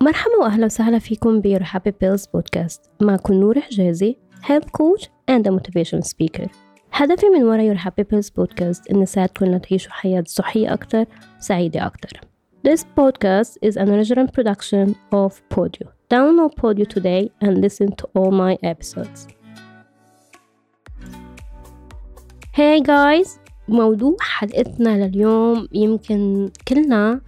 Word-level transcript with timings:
مرحبا 0.00 0.36
وأهلا 0.40 0.64
وسهلا 0.66 0.98
فيكم 0.98 1.40
ب 1.40 1.58
Happy 1.58 1.90
Pills 1.90 2.32
بودكاست 2.32 2.90
معكم 3.00 3.34
نور 3.34 3.60
حجازي 3.60 4.16
coach 4.48 5.04
and 5.30 5.46
a 5.46 5.50
motivation 5.50 6.02
speaker 6.02 6.48
هدفي 6.92 7.26
من 7.28 7.42
ورا 7.42 7.74
Your 7.74 7.78
Happy 7.78 8.04
Pills 8.04 8.34
بودكاست 8.36 8.90
إن 8.90 9.00
نساعدكم 9.00 9.46
لتعيشوا 9.46 9.92
حياة 9.92 10.24
صحية 10.26 10.72
أكتر 10.72 11.04
وسعيدة 11.38 11.86
أكتر 11.86 12.20
This 12.68 12.84
podcast 13.00 13.52
is 13.62 13.76
an 13.76 13.88
original 13.88 14.26
production 14.36 14.96
of 15.12 15.40
Podio. 15.54 15.86
Download 16.10 16.52
Podio 16.60 16.86
today 16.96 17.30
and 17.40 17.60
listen 17.60 17.88
to 18.00 18.04
all 18.16 18.32
my 18.32 18.58
episodes. 18.62 19.28
Hey 22.52 22.80
guys! 22.80 23.38
موضوع 23.68 24.16
حلقتنا 24.20 25.06
لليوم 25.06 25.68
يمكن 25.72 26.50
كلنا 26.68 27.20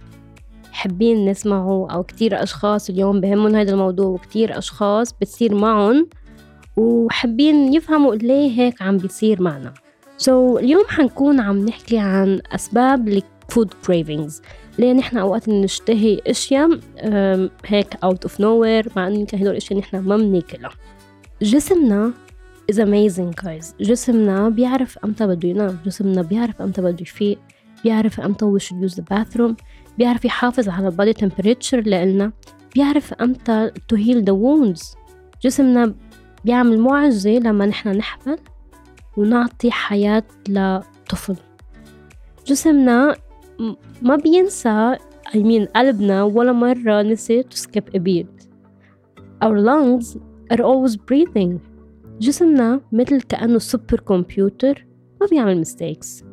حابين 0.81 1.29
نسمعه 1.29 1.87
أو 1.91 2.03
كتير 2.03 2.43
أشخاص 2.43 2.89
اليوم 2.89 3.21
بهمهم 3.21 3.55
هذا 3.55 3.71
الموضوع 3.71 4.05
وكتير 4.05 4.57
أشخاص 4.57 5.13
بتصير 5.13 5.55
معهم 5.55 6.07
وحابين 6.77 7.73
يفهموا 7.73 8.15
ليه 8.15 8.59
هيك 8.59 8.81
عم 8.81 8.97
بيصير 8.97 9.41
معنا. 9.41 9.73
So 10.23 10.29
اليوم 10.29 10.83
حنكون 10.87 11.39
عم 11.39 11.65
نحكي 11.65 11.97
عن 11.97 12.41
أسباب 12.51 13.07
الفود 13.07 13.73
cravings. 13.73 14.33
ليه 14.79 14.93
نحن 14.93 15.17
أوقات 15.17 15.49
نشتهي 15.49 16.21
أشياء 16.27 16.79
هيك 17.65 17.93
out 17.93 18.29
of 18.29 18.31
nowhere 18.31 18.95
مع 18.95 19.07
إنه 19.07 19.19
يمكن 19.19 19.37
هدول 19.37 19.51
الأشياء 19.51 19.79
نحن 19.79 19.97
ما 19.97 20.17
بناكلها. 20.17 20.71
جسمنا 21.41 22.11
is 22.71 22.75
amazing 22.75 23.43
guys. 23.43 23.65
جسمنا 23.81 24.49
بيعرف 24.49 24.97
أمتى 25.05 25.27
بده 25.27 25.49
ينام 25.49 25.77
جسمنا 25.85 26.21
بيعرف 26.21 26.61
أمتى 26.61 26.81
بده 26.81 27.01
يفيق. 27.01 27.39
بيعرف 27.83 28.21
we 28.21 28.59
should 28.59 28.89
use 28.89 28.95
the 28.95 29.03
bathroom 29.13 29.55
بيعرف 29.97 30.25
يحافظ 30.25 30.69
على 30.69 30.87
البادي 30.87 31.13
temperature 31.13 31.87
لإلنا 31.87 32.31
بيعرف 32.75 33.13
أمتى 33.13 33.71
to 33.71 33.97
heal 33.97 34.25
the 34.25 34.33
wounds. 34.33 34.97
جسمنا 35.43 35.95
بيعمل 36.45 36.79
معجزة 36.79 37.29
لما 37.29 37.65
نحن 37.65 37.89
نحمل 37.89 38.39
ونعطي 39.17 39.71
حياة 39.71 40.23
لطفل. 40.49 41.35
جسمنا 42.47 43.15
ما 44.01 44.15
بينسى 44.15 44.95
I 45.27 45.37
mean 45.37 45.71
قلبنا 45.75 46.23
ولا 46.23 46.51
مرة 46.51 47.01
نسي 47.01 47.43
to 47.43 47.57
skip 47.57 47.95
a 47.95 47.99
beat. 47.99 48.47
Our 49.43 49.59
lungs 49.59 50.17
are 50.51 50.61
always 50.61 50.95
breathing. 50.95 51.59
جسمنا 52.19 52.81
مثل 52.91 53.21
كأنه 53.21 53.59
سوبر 53.59 53.99
كمبيوتر 53.99 54.85
ما 55.21 55.27
بيعمل 55.27 55.65
mistakes. 55.65 56.23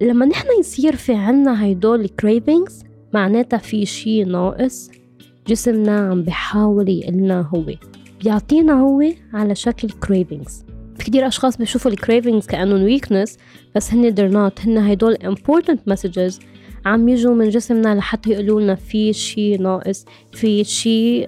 فلما 0.00 0.26
نحن 0.26 0.46
يصير 0.60 0.96
في 0.96 1.14
عنا 1.14 1.64
هيدول 1.64 2.08
cravings 2.22 2.72
معناتها 3.14 3.56
في 3.56 3.86
شي 3.86 4.24
ناقص 4.24 4.90
جسمنا 5.46 5.98
عم 5.98 6.22
بحاول 6.22 6.88
يقلنا 6.88 7.40
هو. 7.40 7.64
بيعطينا 8.24 8.80
هو 8.80 9.02
على 9.32 9.54
شكل 9.54 9.88
cravings. 9.90 10.52
في 10.98 11.04
كتير 11.04 11.26
أشخاص 11.26 11.56
بيشوفوا 11.56 11.90
الكريفينجز 11.90 12.46
كأنهم 12.46 12.98
weakness 12.98 13.30
بس 13.74 13.92
هن 13.92 14.14
they're 14.14 14.34
not. 14.34 14.66
هن 14.66 14.78
هيدول 14.78 15.16
important 15.16 15.92
messages 15.92 16.34
عم 16.86 17.08
يجوا 17.08 17.34
من 17.34 17.48
جسمنا 17.48 17.94
لحتى 17.94 18.30
يقولوا 18.30 18.60
لنا 18.60 18.74
في 18.74 19.12
شي 19.12 19.56
ناقص 19.56 20.04
في 20.32 20.64
شي 20.64 21.26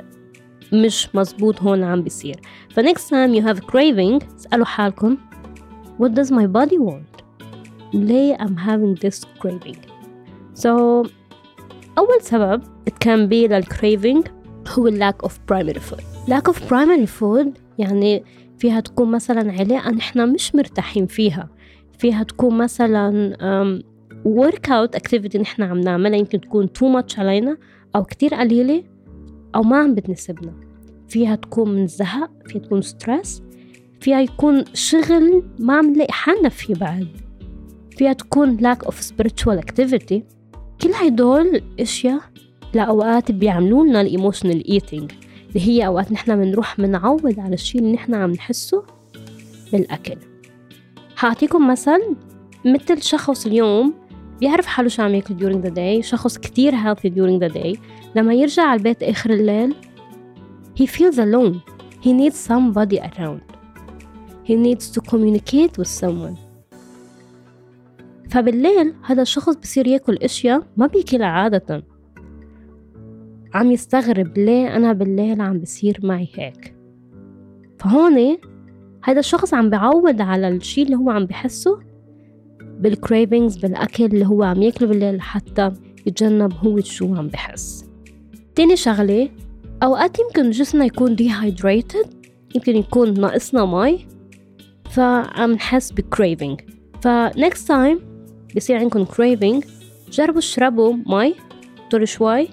مش 0.73 1.09
مزبوط 1.15 1.63
هون 1.63 1.83
عم 1.85 2.03
بيصير. 2.03 2.37
ف 2.71 2.81
next 2.81 3.03
time 3.11 3.35
you 3.41 3.43
have 3.47 3.61
craving 3.61 4.35
اسألوا 4.37 4.65
حالكم. 4.65 5.17
What 6.03 6.11
does 6.11 6.31
my 6.31 6.47
body 6.47 6.79
want? 6.79 7.28
ليه 7.95 8.37
I'm 8.37 8.57
having 8.57 9.01
this 9.01 9.25
craving. 9.41 9.79
So 10.55 10.69
أول 11.99 12.21
سبب 12.21 12.63
it 12.63 12.95
can 13.05 13.29
be 13.31 13.49
للcraving 13.49 14.31
هو 14.69 14.91
lack 14.91 15.29
of 15.29 15.33
primary 15.51 15.81
food. 15.81 16.03
Lack 16.29 16.53
of 16.53 16.57
primary 16.57 17.07
food 17.21 17.49
يعني 17.79 18.25
فيها 18.59 18.81
تكون 18.81 19.11
مثلا 19.11 19.53
علاقة 19.53 19.91
نحن 19.91 20.33
مش 20.33 20.55
مرتاحين 20.55 21.07
فيها. 21.07 21.49
فيها 21.99 22.23
تكون 22.23 22.59
مثلا 22.59 23.37
um, 23.37 23.83
workout 24.29 25.01
activity 25.01 25.37
نحن 25.37 25.63
عم 25.63 25.81
نعملها 25.81 26.19
يمكن 26.19 26.41
تكون 26.41 26.69
too 26.79 27.03
much 27.03 27.19
علينا 27.19 27.57
أو 27.97 28.05
كتير 28.05 28.35
قليلة 28.35 28.85
أو 29.55 29.63
ما 29.63 29.77
عم 29.77 29.95
بتناسبنا. 29.95 30.53
فيها 31.09 31.37
تكون 31.37 31.75
من 31.75 31.87
زهق 31.87 32.31
فيها 32.47 32.63
تكون 32.63 32.83
stress 32.83 33.43
فيها 34.01 34.21
يكون 34.21 34.65
شغل 34.75 35.43
ما 35.59 35.77
عم 35.77 35.93
نلاقي 35.93 36.13
حالنا 36.13 36.49
فيه 36.49 36.75
بعد. 36.75 37.28
فيها 37.99 38.13
تكون 38.13 38.59
lack 38.59 38.79
of 38.79 38.95
spiritual 38.95 39.59
activity. 39.59 40.23
كل 40.83 40.91
هدول 41.03 41.63
أشياء 41.81 42.21
لأوقات 42.75 43.33
بيعملوا 43.33 43.87
لنا 43.87 44.01
ال 44.01 44.07
emotional 44.07 44.65
eating 44.65 45.13
اللي 45.49 45.69
هي 45.69 45.87
أوقات 45.87 46.13
نحن 46.13 46.37
بنروح 46.37 46.79
منعود 46.79 47.39
على 47.39 47.55
الشيء 47.55 47.81
اللي 47.81 47.93
نحن 47.93 48.15
عم 48.15 48.31
نحسه 48.31 48.83
بالأكل. 49.73 50.17
هعطيكم 51.19 51.71
مثل 51.71 52.17
مثل 52.65 53.03
شخص 53.03 53.47
اليوم 53.47 53.95
بيعرف 54.41 54.67
حاله 54.67 54.89
شو 54.89 55.03
عم 55.03 55.15
ياكل 55.15 55.35
during 55.35 55.67
the 55.67 55.75
day 55.75 56.07
شخص 56.07 56.39
كتير 56.39 56.73
healthy 56.73 57.09
during 57.09 57.49
the 57.49 57.55
day. 57.55 57.79
لما 58.17 58.35
يرجع 58.35 58.63
على 58.63 58.79
البيت 58.79 59.03
آخر 59.03 59.31
الليل 59.31 59.75
he 60.81 60.87
feels 60.87 61.19
alone. 61.19 61.57
He 62.05 62.13
needs 62.13 62.37
somebody 62.37 62.99
around. 63.09 63.43
He 64.45 64.55
needs 64.57 64.91
to 64.91 65.01
communicate 65.01 65.79
with 65.79 65.89
someone. 65.89 66.48
فبالليل 68.31 68.95
هذا 69.05 69.23
الشخص 69.23 69.57
بصير 69.57 69.87
ياكل 69.87 70.17
أشياء 70.17 70.67
ما 70.77 70.87
بياكلها 70.87 71.27
عادة. 71.27 71.85
عم 73.55 73.71
يستغرب 73.71 74.39
ليه 74.39 74.77
أنا 74.77 74.93
بالليل 74.93 75.41
عم 75.41 75.59
بصير 75.59 76.01
معي 76.03 76.29
هيك. 76.35 76.75
فهون 77.79 78.37
هذا 79.05 79.21
الشخص 79.21 79.55
عم 79.55 79.71
بعود 79.71 80.21
على 80.21 80.49
الشي 80.49 80.83
اللي 80.83 80.97
هو 80.97 81.11
عم 81.11 81.27
بحسه 81.27 81.79
بال 82.79 82.94
cravings 82.94 83.57
بالأكل 83.57 84.05
اللي 84.05 84.27
هو 84.27 84.43
عم 84.43 84.63
ياكله 84.63 84.89
بالليل 84.89 85.21
حتى 85.21 85.73
يتجنب 86.07 86.53
هو 86.53 86.81
شو 86.81 87.15
عم 87.15 87.29
بحس. 87.29 87.85
تاني 88.55 88.77
شغلة 88.77 89.29
أوقات 89.83 90.19
يمكن 90.19 90.51
جسمنا 90.51 90.85
يكون 90.85 91.17
dehydrated 91.17 92.09
يمكن 92.55 92.77
يكون 92.77 93.21
ناقصنا 93.21 93.65
مي 93.65 94.07
فعم 94.91 95.53
نحس 95.53 95.93
ب 95.93 96.01
craving 96.01 96.61
ف 97.03 97.16
next 97.16 97.69
time 97.69 98.08
بصير 98.57 98.77
عندكم 98.77 99.05
craving. 99.05 99.67
جربوا 100.11 100.39
اشربوا 100.39 100.97
مي 101.07 101.35
طول 101.91 102.09
شوي. 102.09 102.49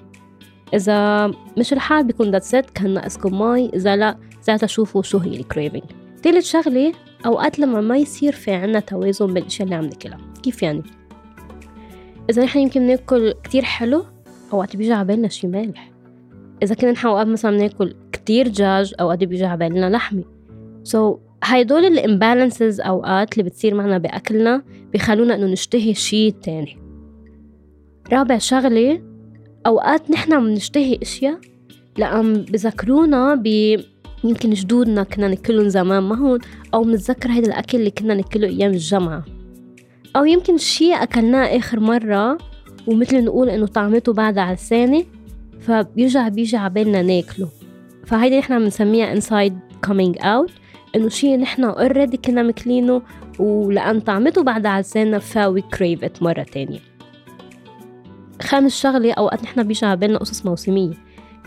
إذا 0.73 1.27
مشي 1.57 1.73
الحال 1.73 2.03
بيكون 2.03 2.31
that's 2.31 2.43
it 2.43 2.69
كان 2.69 2.93
ناقصكم 2.93 3.39
مي 3.39 3.69
إذا 3.69 3.95
لا 3.95 4.17
ساعتها 4.41 4.67
شوفوا 4.67 5.01
شو 5.01 5.17
هي 5.17 5.37
ال 5.37 5.43
craving 5.43 5.83
تالت 6.23 6.43
شغلة 6.43 6.93
أوقات 7.25 7.59
لما 7.59 7.81
ما 7.81 7.97
يصير 7.97 8.33
في 8.33 8.51
عنا 8.51 8.79
توازن 8.79 9.33
بالأشياء 9.33 9.65
اللي 9.65 9.75
عم 9.75 9.85
ناكلها. 9.85 10.17
كيف 10.43 10.63
يعني؟ 10.63 10.83
إذا 12.29 12.43
نحن 12.43 12.59
يمكن 12.59 12.81
ناكل 12.81 13.33
كتير 13.43 13.63
حلو 13.63 14.05
أوقات 14.53 14.75
بيجي 14.75 14.93
عبالنا 14.93 15.27
شي 15.27 15.47
مالح. 15.47 15.91
إذا 16.63 16.75
كنا 16.75 16.91
نحن 16.91 17.07
أوقات 17.07 17.27
مثلا 17.27 17.57
ناكل 17.57 17.95
كتير 18.11 18.47
دجاج 18.47 18.93
أوقات 18.99 19.23
بيجي 19.23 19.45
عبالنا 19.45 19.89
لحمة. 19.89 20.23
so, 20.83 21.19
هيدول 21.45 21.85
ال 21.85 21.94
imbalances 21.94 22.81
أوقات 22.81 23.33
اللي 23.33 23.49
بتصير 23.49 23.75
معنا 23.75 23.97
بأكلنا 23.97 24.63
بيخلونا 24.93 25.35
إنه 25.35 25.45
نشتهي 25.45 25.93
شي 25.93 26.31
تاني. 26.31 26.77
رابع 28.11 28.37
شغلة 28.37 29.01
أوقات 29.65 30.11
نحن 30.11 30.39
بنشتهي 30.39 30.99
أشياء 31.01 31.39
لأن 31.97 32.33
بذكرونا 32.33 33.35
ب 33.35 33.45
يمكن 34.23 34.49
جدودنا 34.49 35.03
كنا 35.03 35.27
ناكلهم 35.27 35.69
زمان 35.69 36.03
ما 36.03 36.17
هون 36.17 36.39
أو 36.73 36.83
بنتذكر 36.83 37.31
هيدا 37.31 37.47
الأكل 37.47 37.77
اللي 37.77 37.91
كنا 37.91 38.13
ناكله 38.13 38.47
أيام 38.47 38.71
الجامعة. 38.71 39.25
أو 40.15 40.25
يمكن 40.25 40.57
شيء 40.57 41.03
أكلناه 41.03 41.57
آخر 41.57 41.79
مرة 41.79 42.37
ومثل 42.87 43.23
نقول 43.23 43.49
إنه 43.49 43.65
طعمته 43.65 44.13
بعدها 44.13 44.43
عسانة 44.43 45.03
فبيرجع 45.59 46.27
بيجي 46.27 46.57
عبالنا 46.57 47.01
ناكله. 47.01 47.47
فهيدي 48.05 48.39
نحن 48.39 48.59
بنسميها 48.59 49.15
inside 49.19 49.53
coming 49.87 50.21
out. 50.21 50.64
إنه 50.95 51.09
شيء 51.09 51.39
نحن 51.39 51.71
already 51.71 52.15
كنا 52.15 52.43
ماكلينه 52.43 53.01
ولأن 53.39 53.99
طعمته 53.99 54.43
بعدها 54.43 54.71
عسانة 54.71 55.19
فوي 55.19 55.63
it 55.81 56.21
مرة 56.21 56.43
تانية. 56.43 56.79
خامس 58.41 58.81
شغلة 58.81 59.13
أوقات 59.13 59.43
نحن 59.43 59.63
بيجي 59.63 59.85
عبالنا 59.85 60.17
قصص 60.17 60.45
موسمية. 60.45 60.93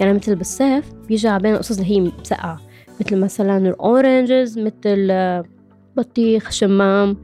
يعني 0.01 0.13
مثل 0.13 0.37
بالصيف 0.37 0.93
بيجي 1.09 1.29
عبالنا 1.29 1.59
قصص 1.59 1.79
اللي 1.79 1.91
هي 1.91 2.01
مسقعة. 2.01 2.61
مثل 3.01 3.21
مثلا 3.21 3.69
ال 3.69 3.80
oranges 3.80 4.59
مثل 4.59 5.13
بطيخ 5.97 6.51
شمام. 6.51 7.17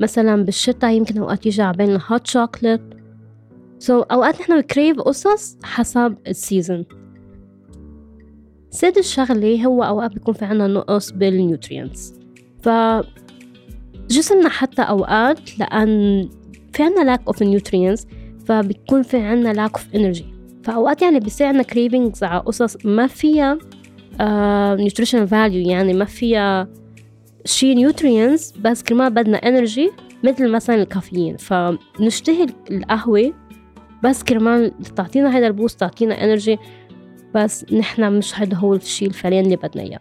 مثلا 0.00 0.44
بالشتاء 0.44 0.90
يمكن 0.90 1.18
أوقات 1.18 1.46
يجي 1.46 1.62
عبالنا 1.62 2.00
hot 2.08 2.26
chocolate 2.26 2.80
so, 3.78 4.06
أوقات 4.12 4.40
نحن 4.40 4.60
ب 4.60 4.67
crave 4.67 5.00
قصص 5.00 5.56
حسب 5.62 6.16
ال 6.28 6.36
season 6.36 6.84
سادس 8.70 9.12
شغلة 9.12 9.64
هو 9.66 9.82
أوقات 9.82 10.12
بيكون 10.12 10.34
في 10.34 10.44
عنا 10.44 10.66
نقص 10.66 11.10
بال 11.10 11.29
nutrients 11.29 12.14
ف 12.62 12.68
جسمنا 14.10 14.48
حتى 14.48 14.82
أوقات 14.82 15.58
لأن 15.58 16.28
في 16.72 16.82
عنا 16.82 17.16
lack 17.16 17.32
of 17.32 17.36
nutrients 17.36 18.06
فبيكون 18.46 19.02
في 19.02 19.16
عنا 19.16 19.68
lack 19.68 19.80
of 19.80 19.82
energy. 19.94 20.24
فأوقات 20.64 21.02
يعني 21.02 21.20
بيصير 21.20 21.46
عنا 21.46 21.62
cravings 21.62 22.24
على 22.24 22.40
قصص 22.40 22.86
ما 22.86 23.06
فيها 23.06 23.58
uh, 24.12 25.26
value 25.26 25.68
يعني 25.68 25.94
ما 25.94 26.04
فيها 26.04 26.68
شي 27.44 27.74
nutrients 27.74 28.52
بس 28.60 28.82
كرمال 28.82 29.10
بدنا 29.10 29.36
energy 29.36 29.90
مثل 30.24 30.50
مثلا 30.50 30.82
الكافيين. 30.82 31.36
فنشتهي 31.36 32.46
القهوة 32.70 33.32
بس 34.04 34.22
كرمال 34.22 34.72
تعطينا 34.96 35.38
هذا 35.38 35.46
ال 35.46 35.52
boost 35.52 35.80
تعطينا 35.80 36.24
energy 36.24 36.58
بس 37.34 37.72
نحنا 37.72 38.10
مش 38.10 38.38
هذا 38.38 38.56
هو 38.56 38.74
الشيء 38.74 39.08
الفعليا 39.08 39.40
اللي 39.40 39.56
بدنا 39.56 39.82
إياه. 39.82 40.00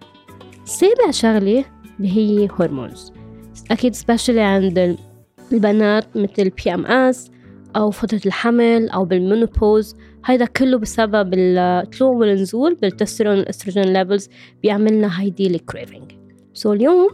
سابع 0.65 1.11
شغلة 1.11 1.65
اللي 1.99 2.17
هي 2.17 2.47
hormones. 2.59 3.13
أكيد 3.71 3.95
especially 3.95 4.41
عند 4.41 4.97
البنات 5.51 6.17
مثل 6.17 6.49
PMS 6.49 7.31
أو 7.75 7.91
فترة 7.91 8.21
الحمل 8.25 8.89
أو 8.89 9.05
بال 9.05 9.22
menopause 9.22 9.95
هيدا 10.25 10.45
كله 10.45 10.77
بسبب 10.77 11.33
الطلوع 11.33 12.11
والنزول 12.11 12.75
بالتستيرون 12.75 13.37
وال 13.37 13.46
estrogen 13.46 13.83
levels 13.83 14.29
بيعملنا 14.63 15.21
هيدي 15.21 15.47
ال 15.47 15.55
craving 15.55 16.11
so 16.53 16.69
so 16.69 16.75
اليوم 16.75 17.09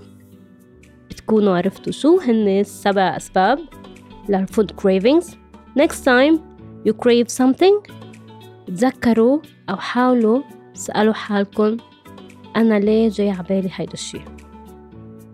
بتكونوا 1.10 1.58
عرفتوا 1.58 1.92
شو 1.92 2.20
هن 2.20 2.48
السبع 2.48 3.18
أسباب 3.18 3.60
لل 4.30 4.44
food 4.44 4.72
cravings. 4.72 5.26
Next 5.80 6.04
time 6.06 6.40
you 6.88 6.94
crave 6.94 7.28
something 7.44 7.92
تذكروا 8.68 9.40
أو 9.70 9.76
حاولوا 9.76 10.42
تسألوا 10.74 11.14
حالكم 11.14 11.78
أنا 12.56 12.80
ليه 12.80 13.10
جاي 13.10 13.32
عبالي 13.32 13.70
هيدا 13.76 13.94
الشي. 13.94 14.20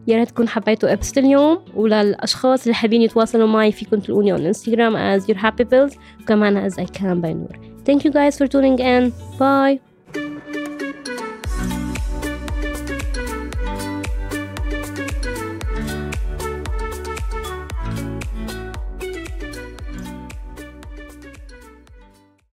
يا 0.08 0.18
ريت 0.18 0.30
تكون 0.30 0.50
حبيتوا 0.50 0.94
ابست 0.94 1.18
اليوم 1.18 1.60
وللاشخاص 1.76 2.62
اللي 2.62 2.74
حابين 2.74 3.02
يتواصلوا 3.02 3.48
معي 3.48 3.72
فيكم 3.72 4.00
تلقوني 4.00 4.38
on 4.38 4.56
Instagram 4.56 4.96
as 4.96 5.28
your 5.28 5.38
happy 5.38 5.64
pills 5.64 5.98
وكمان 6.22 6.70
as 6.70 6.74
I 6.74 6.86
can 6.86 7.22
by 7.22 7.26
نور 7.26 7.60
thank 7.86 8.04
you 8.04 8.12
guys 8.12 8.38
for 8.38 8.48
tuning 8.48 8.80
in. 8.80 9.12
Bye. 9.40 9.91